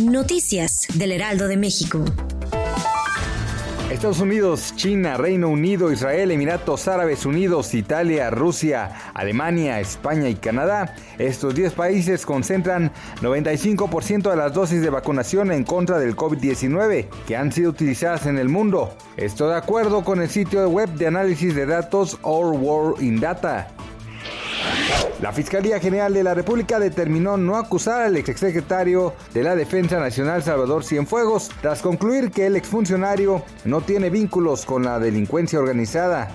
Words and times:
Noticias 0.00 0.86
del 0.94 1.12
Heraldo 1.12 1.46
de 1.46 1.58
México. 1.58 2.02
Estados 3.90 4.20
Unidos, 4.20 4.72
China, 4.76 5.16
Reino 5.16 5.48
Unido, 5.48 5.92
Israel, 5.92 6.30
Emiratos 6.30 6.88
Árabes 6.88 7.26
Unidos, 7.26 7.74
Italia, 7.74 8.30
Rusia, 8.30 9.12
Alemania, 9.12 9.80
España 9.80 10.28
y 10.28 10.36
Canadá. 10.36 10.94
Estos 11.18 11.54
10 11.54 11.74
países 11.74 12.24
concentran 12.24 12.92
95% 13.20 14.30
de 14.30 14.36
las 14.36 14.54
dosis 14.54 14.80
de 14.80 14.90
vacunación 14.90 15.52
en 15.52 15.64
contra 15.64 15.98
del 15.98 16.16
COVID-19 16.16 17.06
que 17.26 17.36
han 17.36 17.52
sido 17.52 17.70
utilizadas 17.70 18.26
en 18.26 18.38
el 18.38 18.48
mundo. 18.48 18.94
Esto 19.16 19.48
de 19.48 19.56
acuerdo 19.56 20.02
con 20.02 20.22
el 20.22 20.30
sitio 20.30 20.66
web 20.68 20.88
de 20.94 21.08
análisis 21.08 21.54
de 21.54 21.66
datos 21.66 22.18
Our 22.22 22.54
World 22.54 23.02
in 23.02 23.20
Data. 23.20 23.68
La 25.20 25.32
Fiscalía 25.32 25.80
General 25.80 26.14
de 26.14 26.22
la 26.22 26.34
República 26.34 26.78
determinó 26.78 27.36
no 27.36 27.56
acusar 27.56 28.02
al 28.02 28.16
exsecretario 28.16 29.14
de 29.34 29.42
la 29.42 29.56
Defensa 29.56 29.98
Nacional 29.98 30.42
Salvador 30.42 30.84
Cienfuegos 30.84 31.50
tras 31.60 31.82
concluir 31.82 32.30
que 32.30 32.46
el 32.46 32.56
exfuncionario 32.56 33.42
no 33.64 33.80
tiene 33.80 34.10
vínculos 34.10 34.64
con 34.64 34.84
la 34.84 34.98
delincuencia 34.98 35.58
organizada. 35.58 36.30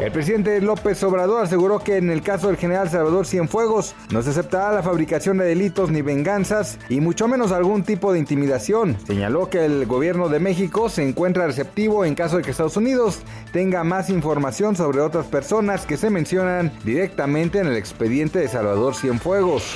El 0.00 0.12
presidente 0.12 0.60
López 0.60 1.02
Obrador 1.02 1.44
aseguró 1.44 1.80
que 1.80 1.96
en 1.96 2.08
el 2.10 2.22
caso 2.22 2.46
del 2.46 2.56
general 2.56 2.88
Salvador 2.88 3.26
Cienfuegos 3.26 3.94
no 4.10 4.22
se 4.22 4.30
aceptará 4.30 4.72
la 4.72 4.82
fabricación 4.82 5.38
de 5.38 5.46
delitos 5.46 5.90
ni 5.90 6.02
venganzas 6.02 6.78
y 6.88 7.00
mucho 7.00 7.26
menos 7.26 7.52
algún 7.52 7.82
tipo 7.82 8.12
de 8.12 8.18
intimidación. 8.18 8.96
Señaló 9.06 9.50
que 9.50 9.64
el 9.64 9.86
gobierno 9.86 10.28
de 10.28 10.38
México 10.38 10.88
se 10.88 11.06
encuentra 11.06 11.46
receptivo 11.46 12.04
en 12.04 12.14
caso 12.14 12.36
de 12.36 12.42
que 12.42 12.52
Estados 12.52 12.76
Unidos 12.76 13.20
tenga 13.52 13.84
más 13.84 14.08
información 14.08 14.76
sobre 14.76 15.00
otras 15.00 15.26
personas 15.26 15.84
que 15.84 15.96
se 15.96 16.10
mencionan 16.10 16.72
directamente 16.84 17.58
en 17.58 17.66
el 17.66 17.76
expediente 17.76 18.38
de 18.38 18.48
Salvador 18.48 18.94
Cienfuegos. 18.94 19.74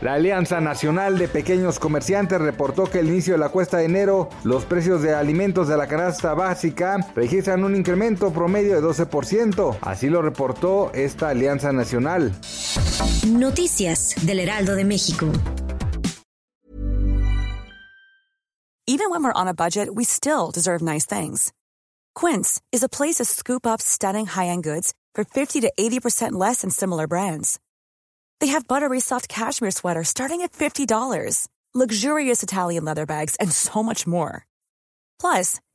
La 0.00 0.14
Alianza 0.14 0.62
Nacional 0.62 1.18
de 1.18 1.28
Pequeños 1.28 1.78
Comerciantes 1.78 2.40
reportó 2.40 2.84
que 2.84 3.00
al 3.00 3.08
inicio 3.08 3.34
de 3.34 3.38
la 3.38 3.50
cuesta 3.50 3.76
de 3.76 3.84
enero 3.84 4.30
los 4.44 4.64
precios 4.64 5.02
de 5.02 5.14
alimentos 5.14 5.68
de 5.68 5.76
la 5.76 5.88
canasta 5.88 6.32
básica 6.32 7.06
registran 7.14 7.64
un 7.64 7.76
incremento 7.76 8.32
promedio 8.32 8.80
de 8.80 8.86
12%. 8.86 9.09
Así 9.80 10.08
lo 10.08 10.22
reportó 10.22 10.90
esta 10.94 11.28
Alianza 11.28 11.72
Nacional. 11.72 12.32
Noticias 13.26 14.14
del 14.24 14.40
Heraldo 14.40 14.74
de 14.76 14.84
México. 14.84 15.30
Even 18.86 19.10
when 19.10 19.22
we're 19.22 19.32
on 19.32 19.46
a 19.46 19.54
budget, 19.54 19.94
we 19.94 20.04
still 20.04 20.50
deserve 20.50 20.82
nice 20.82 21.06
things. 21.06 21.52
Quince 22.14 22.60
is 22.72 22.82
a 22.82 22.88
place 22.88 23.16
to 23.16 23.24
scoop 23.24 23.64
up 23.64 23.80
stunning 23.80 24.26
high-end 24.26 24.64
goods 24.64 24.94
for 25.14 25.24
50 25.24 25.60
to 25.60 25.72
80% 25.78 26.32
less 26.32 26.62
than 26.62 26.70
similar 26.70 27.06
brands. 27.06 27.60
They 28.40 28.48
have 28.48 28.66
buttery 28.66 29.00
soft 29.00 29.28
cashmere 29.28 29.70
sweaters 29.70 30.08
starting 30.08 30.40
at 30.42 30.52
$50, 30.52 31.46
luxurious 31.72 32.42
Italian 32.42 32.84
leather 32.84 33.06
bags, 33.06 33.36
and 33.36 33.52
so 33.52 33.82
much 33.82 34.08
more. 34.08 34.44
Plus, 35.20 35.60